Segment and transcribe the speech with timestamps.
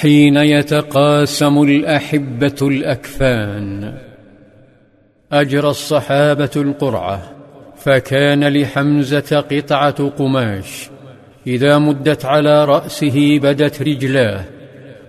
[0.00, 3.94] حين يتقاسم الأحبة الأكفان.
[5.32, 7.22] أجرى الصحابة القرعة
[7.76, 10.90] فكان لحمزة قطعة قماش.
[11.46, 14.44] إذا مدت على رأسه بدت رجلاه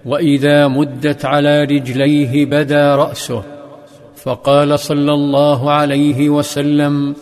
[0.06, 3.44] وإذا مدت على رجليه بدا رأسه.
[4.16, 7.16] فقال صلى الله عليه وسلم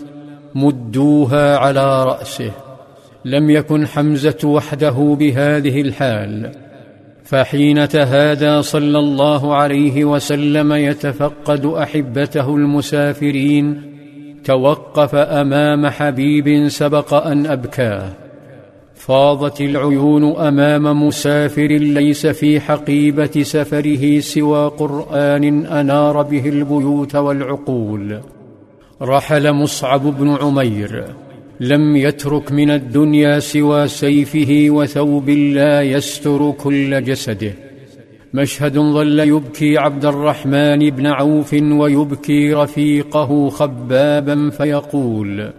[0.55, 2.51] مدوها على رأسه.
[3.25, 6.66] لم يكن حمزة وحده بهذه الحال.
[7.27, 13.81] فحين تهادى صلى الله عليه وسلم يتفقد أحبته المسافرين
[14.43, 18.09] توقف أمام حبيب سبق أن ابكاه
[18.95, 28.19] فاضت العيون أمام مسافر ليس في حقيبة سفره سوى قرآن أنار به البيوت والعقول.
[29.01, 31.05] رحل مصعب بن عمير.
[31.59, 37.53] لم يترك من الدنيا سوى سيفه وثوب لا يستر كل جسده.
[38.33, 45.51] مشهد ظل يبكي عبد الرحمن بن عوف ويبكي رفيقه خبابا فيقول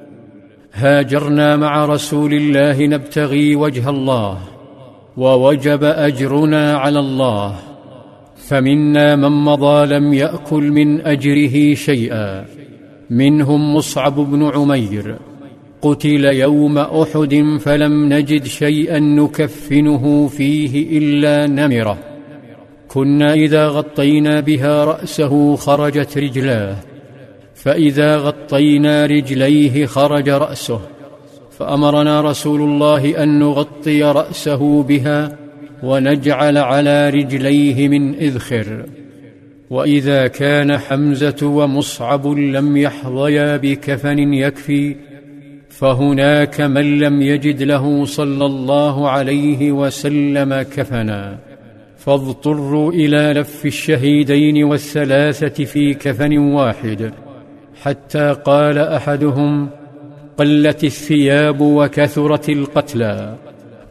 [0.73, 4.39] هاجرنا مع رسول الله نبتغي وجه الله
[5.17, 7.55] ووجب أجرنا على الله
[8.37, 12.45] فمنا من مضى لم يأكل من أجره شيئا
[13.11, 15.17] منهم مصعب بن عمير
[15.83, 21.99] قتل يوم أحد فلم نجد شيئا نكفنه فيه إلا نمرة.
[22.89, 26.77] كنا إذا غطينا بها رأسه خرجت رجلاه
[27.55, 30.81] فإذا غطينا رجليه خرج رأسه
[31.59, 35.39] فأمرنا رسول الله أن نغطي رأسه بها
[35.83, 38.85] ونجعل على رجليه من إذخر.
[39.71, 44.97] وإذا كان حمزة ومصعب لم يحظيا بكفن يكفي
[45.79, 51.39] فهناك من لم يجد له صلى الله عليه وسلم كفنا.
[51.97, 57.13] فاضطروا إلى لف الشهيدين والثلاثة في كفن واحد.
[57.83, 59.69] حتى قال أحدهم
[60.39, 63.35] قلت الثياب وكثرت القتلى.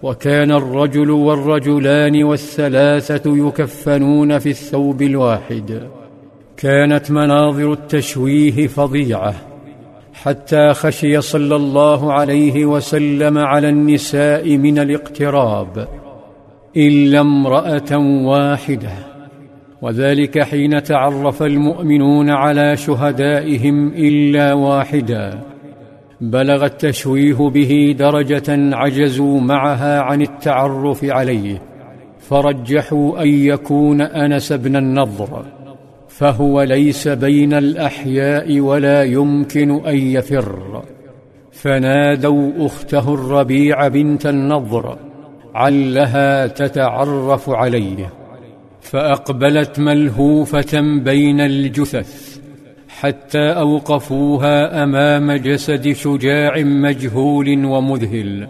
[0.04, 5.82] وكان الرجل والرجلان والثلاثة يكفنون في الثوب الواحد.
[6.58, 9.36] كانت مناظر التشويه فظيعة.
[10.24, 15.88] حتى خشي صلى الله عليه وسلم على النساء من الاقتراب
[16.78, 18.92] إلا امرأة واحدة.
[19.82, 25.42] وذلك حين تعرف المؤمنون على شهدائهم إلا واحدا.
[26.22, 31.62] بلغ التشويه به درجة عجزوا معها عن التعرف عليه.
[32.20, 35.57] فرجحوا أن يكون أنس بن النضر.
[36.18, 40.84] فهو ليس بين الأحياء ولا يمكن أن يفر.
[41.52, 44.98] فنادوا أخته الربيع بنت النضر
[45.56, 48.14] علها تتعرف عليه
[48.82, 52.40] فأقبلت ملهوفة بين الجثث
[52.90, 58.48] حتى أوقفوها أمام جسد شجاع مجهول ومذهل.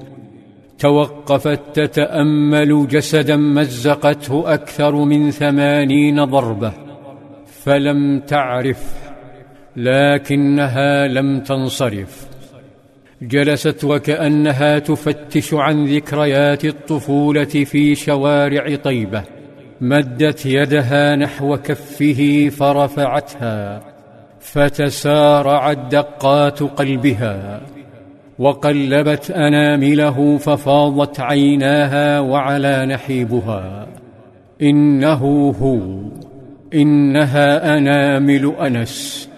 [0.79, 6.86] توقفت تتأمل جسدا مزقته أكثر من ثمانين ضربة.
[7.67, 8.94] فلم تعرف
[9.75, 12.28] لكنها لم تنصرف.
[13.22, 19.23] جلست وكأنها تفتش عن ذكريات الطفولة في شوارع طيبة.
[19.81, 23.81] مدت يدها نحو كفه فرفعتها
[24.39, 27.61] فتسارعت دقات قلبها.
[28.39, 33.88] وقلبت أنامله ففاضت عيناها وعلى نحيبها.
[34.61, 35.77] إنه هو.
[36.73, 39.29] إنها أنامل أنس.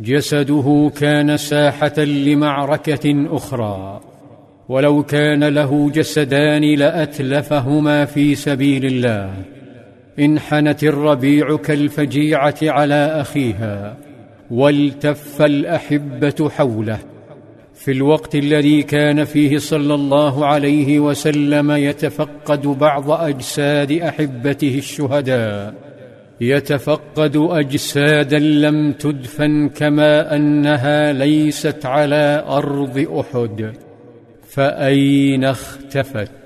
[0.00, 4.00] جسده كان ساحة لمعركة أخرى.
[4.68, 9.34] ولو كان له جسدان لأتلفهما في سبيل الله.
[10.18, 13.96] انحنت الربيع كالفجيعة على أخيها.
[14.50, 16.98] والتف الأحبة حوله.
[17.74, 25.93] في الوقت الذي كان فيه صلى الله عليه وسلم يتفقد بعض أجساد أحبته الشهداء.
[26.40, 33.72] يتفقد أجسادا لم تدفن كما أنها ليست على أرض أحد
[34.48, 36.43] فأين اختفت؟